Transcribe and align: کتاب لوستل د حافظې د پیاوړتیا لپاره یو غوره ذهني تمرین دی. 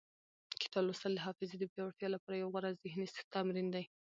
کتاب 0.63 0.83
لوستل 0.87 1.11
د 1.15 1.19
حافظې 1.25 1.55
د 1.59 1.63
پیاوړتیا 1.71 2.07
لپاره 2.11 2.35
یو 2.37 2.51
غوره 2.53 2.69
ذهني 2.83 3.05
تمرین 3.33 3.67
دی. 3.75 3.83